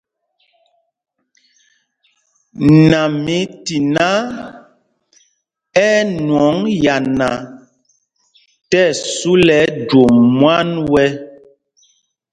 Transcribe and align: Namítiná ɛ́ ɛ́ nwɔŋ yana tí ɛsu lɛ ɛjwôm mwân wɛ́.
Namítiná 2.91 4.07
ɛ́ 5.85 5.89
ɛ́ 5.99 6.07
nwɔŋ 6.23 6.57
yana 6.83 7.29
tí 8.69 8.79
ɛsu 8.89 9.31
lɛ 9.45 9.55
ɛjwôm 9.65 10.15
mwân 10.37 10.69
wɛ́. 10.91 11.07